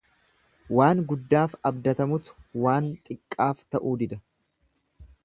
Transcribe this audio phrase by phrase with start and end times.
[0.77, 4.23] Waan guddaaf abdatamutu waan xiqqaaf ta'uu dida.